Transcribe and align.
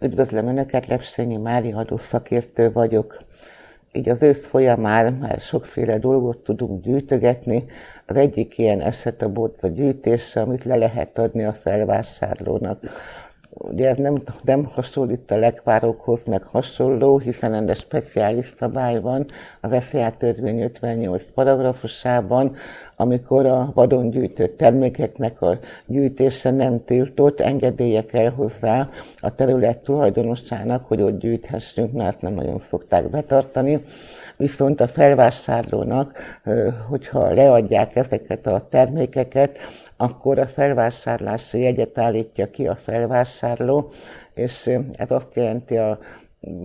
Üdvözlöm 0.00 0.46
Önöket, 0.46 0.86
Lepsényi 0.86 1.36
Mári 1.36 1.72
adószakértő 1.72 2.72
vagyok. 2.72 3.18
Így 3.92 4.08
az 4.08 4.22
ősz 4.22 4.46
folyamán 4.46 5.12
már 5.12 5.40
sokféle 5.40 5.98
dolgot 5.98 6.38
tudunk 6.38 6.82
gyűjtögetni. 6.82 7.64
Az 8.06 8.16
egyik 8.16 8.58
ilyen 8.58 8.80
eset 8.80 9.22
a 9.22 9.28
bóca 9.28 9.68
gyűjtése, 9.68 10.40
amit 10.40 10.64
le 10.64 10.76
lehet 10.76 11.18
adni 11.18 11.44
a 11.44 11.52
felvásárlónak. 11.52 12.80
Ugye 13.50 13.88
ez 13.88 13.96
nem, 13.96 14.22
nem 14.42 14.64
hasonlít 14.64 15.30
a 15.30 15.36
lekvárokhoz, 15.36 16.24
meg 16.24 16.42
hasonló, 16.42 17.18
hiszen 17.18 17.54
ennek 17.54 17.76
speciális 17.76 18.52
szabály 18.56 19.00
van 19.00 19.24
az 19.60 19.84
SZIA 19.84 20.10
törvény 20.10 20.62
58 20.62 21.30
paragrafusában, 21.34 22.54
amikor 22.96 23.46
a 23.46 23.70
vadon 23.74 24.10
gyűjtött 24.10 24.56
termékeknek 24.56 25.42
a 25.42 25.58
gyűjtése 25.86 26.50
nem 26.50 26.84
tiltott, 26.84 27.40
engedélye 27.40 28.04
kell 28.04 28.30
hozzá 28.30 28.88
a 29.18 29.34
terület 29.34 29.78
tulajdonosának, 29.78 30.84
hogy 30.84 31.02
ott 31.02 31.18
gyűjthessünk, 31.18 31.92
na 31.92 32.06
ezt 32.06 32.22
nem 32.22 32.34
nagyon 32.34 32.58
szokták 32.58 33.10
betartani. 33.10 33.84
Viszont 34.36 34.80
a 34.80 34.88
felvásárlónak, 34.88 36.18
hogyha 36.88 37.34
leadják 37.34 37.96
ezeket 37.96 38.46
a 38.46 38.66
termékeket, 38.70 39.58
akkor 39.96 40.38
a 40.38 40.46
felvásárlási 40.46 41.60
jegyet 41.60 41.98
állítja 41.98 42.50
ki 42.50 42.66
a 42.66 42.76
felvásárló, 42.76 43.90
és 44.34 44.70
ez 44.96 45.10
azt 45.10 45.34
jelenti 45.34 45.76
a 45.76 45.98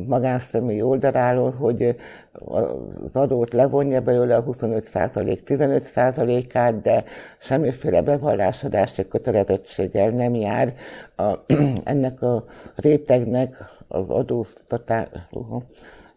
magánszemély 0.08 0.82
oldaláról, 0.82 1.52
hogy 1.52 1.96
az 3.04 3.16
adót 3.16 3.54
levonja 3.54 4.02
belőle 4.02 4.36
a 4.36 4.44
25% 4.44 5.40
15%-át, 5.46 6.82
de 6.82 7.04
semmiféle 7.40 8.02
bevallásadási 8.02 9.08
kötelezettséggel 9.08 10.10
nem 10.10 10.36
jár. 10.36 10.74
A, 11.16 11.34
ennek 11.84 12.22
a 12.22 12.46
rétegnek 12.76 13.56
az 13.88 14.10
adóztatás, 14.10 15.08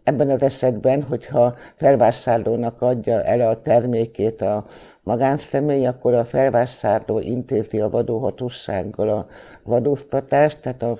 Ebben 0.04 0.30
az 0.30 0.42
esetben, 0.42 1.02
hogyha 1.02 1.54
felvásárlónak 1.74 2.82
adja 2.82 3.22
el 3.22 3.48
a 3.48 3.60
termékét 3.60 4.40
a 4.40 4.66
magánszemély, 5.04 5.86
akkor 5.86 6.14
a 6.14 6.24
felvásárló 6.24 7.18
intézi 7.18 7.80
a 7.80 7.88
adóhatósággal 7.92 9.08
a 9.08 9.26
adóztatást, 9.62 10.60
tehát 10.60 10.82
a, 10.82 10.98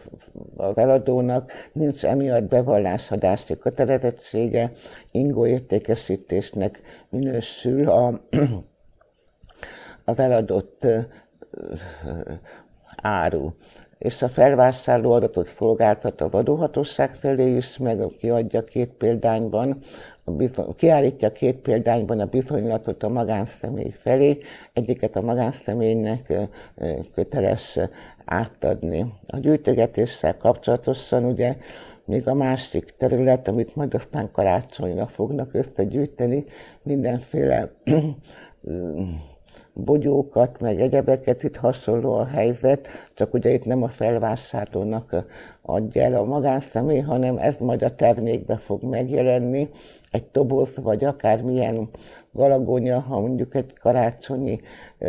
az 0.56 0.76
eladónak 0.76 1.52
nincs 1.72 2.04
emiatt 2.04 2.42
bevallásadási 2.42 3.58
kötelezettsége, 3.58 4.72
ingó 5.10 5.46
értékesítésnek 5.46 6.80
minősül 7.08 7.88
a, 7.88 8.20
az 10.04 10.18
eladott 10.18 10.86
áru. 12.96 13.50
És 13.98 14.22
a 14.22 14.28
felvásárló 14.28 15.12
adatot 15.12 15.46
szolgáltat 15.46 16.20
az 16.20 16.34
adóhatóság 16.34 17.14
felé 17.14 17.56
is, 17.56 17.78
meg 17.78 18.06
kiadja 18.18 18.64
két 18.64 18.90
példányban, 18.90 19.78
a 20.56 20.74
kiállítja 20.74 21.32
két 21.32 21.56
példányban 21.56 22.20
a 22.20 22.26
bizonylatot 22.26 23.02
a 23.02 23.08
magánszemély 23.08 23.90
felé, 23.90 24.38
egyiket 24.72 25.16
a 25.16 25.20
magánszemélynek 25.20 26.32
köteles 27.14 27.78
átadni. 28.24 29.12
A 29.26 29.38
gyűjtögetéssel 29.38 30.36
kapcsolatosan 30.36 31.24
ugye 31.24 31.56
még 32.04 32.28
a 32.28 32.34
másik 32.34 32.94
terület, 32.98 33.48
amit 33.48 33.76
majd 33.76 33.94
aztán 33.94 34.30
karácsonyra 34.32 35.06
fognak 35.06 35.54
összegyűjteni, 35.54 36.44
mindenféle 36.82 37.70
bogyókat, 39.74 40.60
meg 40.60 40.80
egyebeket, 40.80 41.42
itt 41.42 41.56
hasonló 41.56 42.12
a 42.12 42.26
helyzet, 42.26 42.88
csak 43.14 43.34
ugye 43.34 43.50
itt 43.50 43.64
nem 43.64 43.82
a 43.82 43.88
felvásárlónak 43.88 45.24
adja 45.62 46.02
el 46.02 46.14
a 46.14 46.24
magánszemély, 46.24 47.00
hanem 47.00 47.36
ez 47.36 47.56
majd 47.58 47.82
a 47.82 47.94
termékbe 47.94 48.56
fog 48.56 48.82
megjelenni, 48.82 49.68
egy 50.10 50.24
toboz, 50.24 50.76
vagy 50.76 51.04
akármilyen 51.04 51.88
galagonya, 52.32 53.00
ha 53.00 53.20
mondjuk 53.20 53.54
egy 53.54 53.74
karácsonyi 53.78 54.60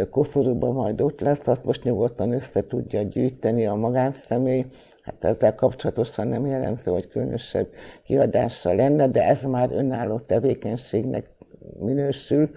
koszorúban 0.09 0.73
majd 0.73 1.01
ott 1.01 1.19
lesz, 1.19 1.47
azt 1.47 1.65
most 1.65 1.83
nyugodtan 1.83 2.31
össze 2.31 2.67
tudja 2.67 3.01
gyűjteni 3.01 3.65
a 3.65 3.75
magánszemély, 3.75 4.65
Hát 5.05 5.23
ezzel 5.23 5.55
kapcsolatosan 5.55 6.27
nem 6.27 6.45
jellemző, 6.45 6.91
hogy 6.91 7.07
különösebb 7.07 7.67
kiadással 8.03 8.75
lenne, 8.75 9.07
de 9.07 9.23
ez 9.23 9.41
már 9.41 9.71
önálló 9.71 10.19
tevékenységnek 10.19 11.29
minősül, 11.79 12.49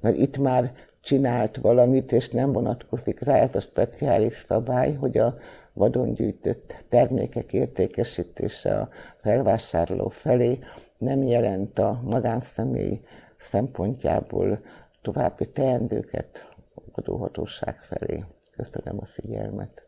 mert 0.00 0.16
itt 0.16 0.38
már 0.38 0.72
csinált 1.06 1.56
valamit, 1.56 2.12
és 2.12 2.28
nem 2.28 2.52
vonatkozik 2.52 3.20
rá 3.20 3.36
ez 3.36 3.54
a 3.54 3.60
speciális 3.60 4.44
szabály, 4.48 4.92
hogy 4.92 5.18
a 5.18 5.36
vadon 5.72 6.14
gyűjtött 6.14 6.84
termékek 6.88 7.52
értékesítése 7.52 8.78
a 8.78 8.88
felvásárló 9.20 10.08
felé 10.08 10.58
nem 10.98 11.22
jelent 11.22 11.78
a 11.78 12.00
magánszemély 12.04 13.00
szempontjából 13.38 14.60
további 15.02 15.48
teendőket 15.48 16.48
adóhatóság 16.92 17.78
felé. 17.82 18.24
Köszönöm 18.56 18.98
a 19.00 19.06
figyelmet. 19.06 19.86